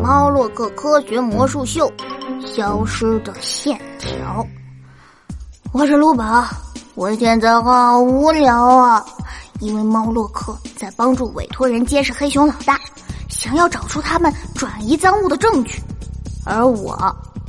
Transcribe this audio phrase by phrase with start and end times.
[0.00, 1.92] 猫洛克科学魔术秀，
[2.46, 4.46] 消失的线条。
[5.72, 6.44] 我是卢宝，
[6.94, 9.04] 我现在好无聊啊，
[9.58, 12.78] 因为猫洛克在帮助委托人监视黑熊老大，
[13.28, 15.82] 想要找出他们转移赃物的证据，
[16.44, 16.96] 而我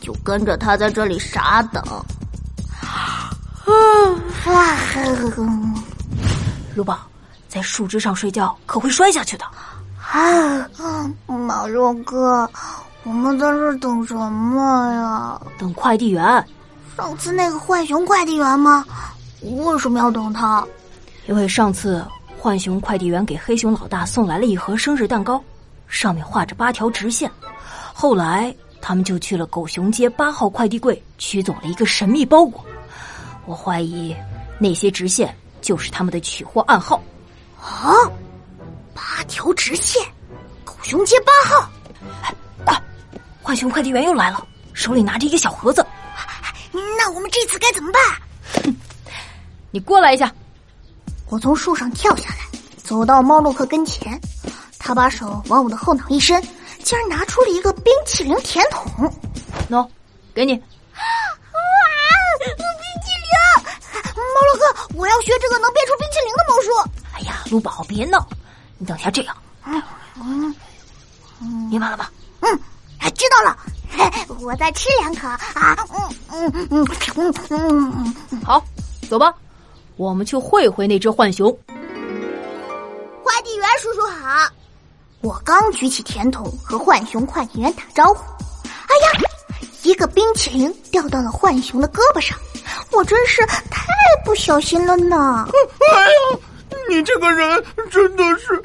[0.00, 1.82] 就跟着他在这里傻等。
[6.74, 6.98] 卢宝，
[7.46, 9.44] 在树枝上睡觉可会摔下去的。
[10.10, 10.68] 啊，
[11.26, 12.48] 马洛哥，
[13.02, 15.40] 我们在这等什么呀？
[15.58, 16.44] 等快递员。
[16.96, 18.84] 上次那个浣熊快递员吗？
[19.42, 20.66] 为什么要等他？
[21.26, 22.04] 因为上次
[22.40, 25.42] 浣熊快递员给黑熊老大送来了一盒生日蛋糕，
[25.86, 27.30] 上面画着八条直线。
[27.92, 32.64] 后来他们就去了狗熊街八号快递柜，取走了一个神秘包裹。
[33.44, 34.16] 我怀疑
[34.58, 37.00] 那些直线就是他们的取货暗号。
[37.60, 38.10] 啊，八
[39.28, 40.02] 条直线，
[40.64, 41.70] 狗熊街八号。
[42.22, 42.82] 哎，快！
[43.42, 45.86] 浣熊快递员又来了，手里拿着一个小盒子。
[46.72, 48.02] 那我们这次该怎么办？
[48.64, 48.76] 哼，
[49.70, 50.32] 你过来一下。
[51.30, 52.36] 我从树上跳下来，
[52.82, 54.18] 走到猫洛克跟前，
[54.78, 56.42] 他把手往我的后脑一伸，
[56.82, 59.12] 竟然拿出了一个冰淇淋甜筒。
[59.68, 59.86] 喏，
[60.34, 60.54] 给你。
[60.54, 60.60] 哇，
[62.40, 62.56] 冰
[63.04, 64.16] 淇淋！
[64.16, 66.70] 猫洛克，我要学这个能变出冰淇淋的魔术。
[67.12, 68.26] 哎呀，卢宝，别闹！
[68.78, 69.36] 你等下这样。
[69.66, 69.82] 嗯
[70.16, 70.54] 嗯
[71.40, 72.10] 嗯，明白了吧？
[72.40, 72.58] 嗯，
[73.14, 73.56] 知道了。
[74.40, 75.26] 我再吃两口
[75.58, 75.76] 啊！
[76.32, 78.62] 嗯嗯嗯嗯嗯嗯，好，
[79.08, 79.34] 走吧，
[79.96, 81.50] 我们去会会那只浣熊。
[83.24, 84.48] 快递员叔叔好，
[85.20, 88.22] 我刚举起甜筒和浣熊快递员打招呼，
[88.62, 89.20] 哎呀，
[89.82, 92.38] 一个冰淇淋掉到了浣熊的胳膊上，
[92.92, 93.86] 我真是太
[94.24, 95.48] 不小心了呢！
[95.92, 96.38] 哎呀，
[96.88, 98.62] 你这个人真的是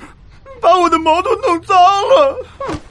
[0.62, 2.46] 把我的毛都弄脏了。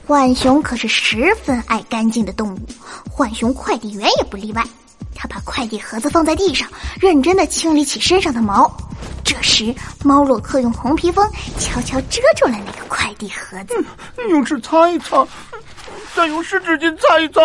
[0.05, 2.59] 浣熊可是十分爱干净的动物，
[3.09, 4.63] 浣熊快递员也不例外。
[5.15, 6.67] 他把快递盒子放在地上，
[6.99, 8.69] 认真的清理起身上的毛。
[9.23, 9.73] 这时，
[10.03, 11.25] 猫洛克用红披风
[11.57, 13.73] 悄悄遮住了那个快递盒子，
[14.29, 15.25] 用纸擦一擦，
[16.13, 17.41] 再用湿纸巾擦一擦，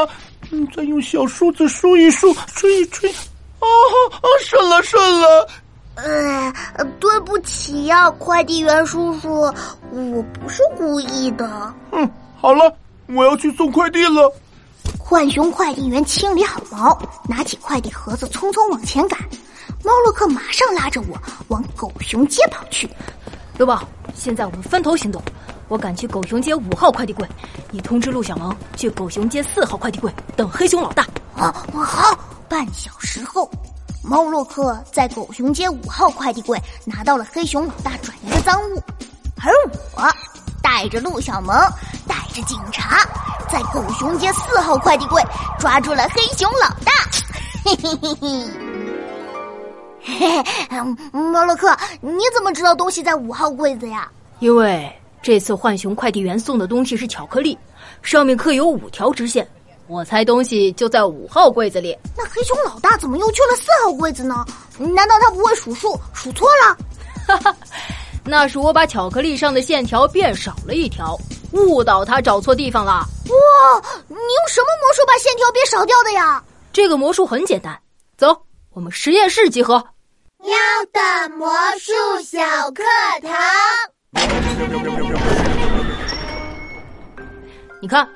[0.75, 3.66] 再用小梳子梳一梳，吹一吹，啊
[4.10, 5.48] 啊，顺了顺了。
[6.98, 9.42] 呃，对不起呀，快递员叔叔，
[9.92, 11.72] 我不是故意的。
[11.92, 12.10] 嗯。
[12.41, 12.72] 好了，
[13.09, 14.32] 我要去送快递了。
[14.98, 16.98] 浣熊快递员清理好毛，
[17.28, 19.19] 拿起快递盒子，匆匆往前赶。
[19.84, 21.16] 猫洛克马上拉着我
[21.48, 22.88] 往狗熊街跑去。
[23.56, 23.82] 刘宝，
[24.15, 25.22] 现在我们分头行动。
[25.69, 27.28] 我赶去狗熊街五号快递柜，
[27.70, 31.06] 你通知陆小萌去狗熊街四号快递柜等黑熊老大。
[31.36, 32.19] 啊，好。
[32.48, 33.50] 半小时后，
[34.08, 38.82] 猫洛克在狗熊街五号快递柜拿到了黑熊老大转移的赃物，
[39.36, 39.52] 而
[39.94, 40.02] 我
[40.62, 41.54] 带着陆小萌。
[42.06, 43.06] 带着警察
[43.50, 45.22] 在狗熊街四号快递柜
[45.58, 46.92] 抓住了黑熊老大，
[47.62, 48.47] 嘿嘿嘿嘿。
[50.00, 50.80] 嘿嘿，
[51.12, 54.10] 猫洛克，你怎么知道东西在五号柜子呀？
[54.38, 57.58] 因为这次浣熊快递员送的东西是巧克力，
[58.00, 59.47] 上面刻有五条直线，
[59.88, 61.97] 我猜东西就在五号柜子里。
[62.16, 64.44] 那黑熊老大怎么又去了四号柜子呢？
[64.78, 66.76] 难道他不会数数，数错了？
[67.26, 67.56] 哈哈，
[68.25, 71.19] 那是我把巧克力上的线条变少了一条。
[71.53, 72.93] 误导他找错地方了！
[72.93, 76.44] 哇，你用什么魔术把线条变少掉的呀？
[76.71, 77.77] 这个魔术很简单，
[78.19, 78.37] 走，
[78.75, 79.82] 我们实验室集合。
[80.41, 80.50] 喵
[80.93, 81.91] 的魔术
[82.22, 82.38] 小
[82.72, 82.84] 课
[83.22, 83.32] 堂。
[87.81, 88.06] 你看，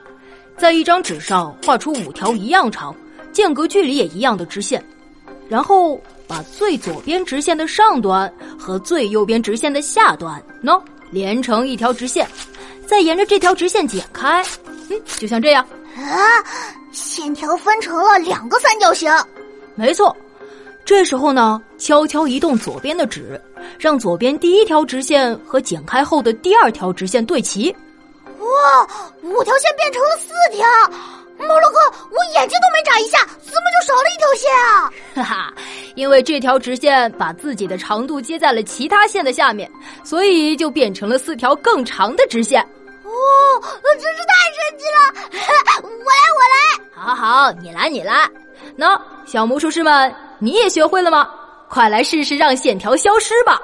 [0.57, 2.95] 在一张纸上画出五条一样长、
[3.33, 4.85] 间隔距离也一样的直线，
[5.49, 10.81] 然后把最左边直线的上端和最右边直线的下端喏
[11.11, 12.27] 连成一条直线。
[12.87, 14.45] 再沿着这条直线剪开，
[14.91, 16.19] 嗯，就像这样啊，
[16.93, 19.11] 线条分成了两个三角形。
[19.75, 20.15] 没错，
[20.85, 23.41] 这时候呢，悄悄移动左边的纸，
[23.79, 27.75] 让左边第一条直线和剪开后的第二条直线对齐。
[28.63, 28.87] 哇，
[29.23, 30.67] 五条线变成了四条！
[31.39, 34.93] 猫洛克，我眼睛都没眨一下，怎么就少了一条线啊？
[35.17, 35.53] 哈哈，
[35.97, 39.69] 因为这条直线把自己的长度接在了其他线的下面，
[40.05, 42.63] 所以就变成了四条更长的直线。
[43.03, 43.11] 哦，
[43.83, 45.83] 真是太神奇了！
[45.83, 46.57] 我来，我来。
[46.95, 48.31] 好好，你来，你来。
[48.77, 51.29] 那小魔术师们，你也学会了吗？
[51.69, 53.61] 快来试试让线条消失吧。